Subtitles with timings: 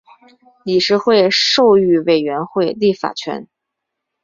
[0.65, 3.47] 理事会授予委员会立法权。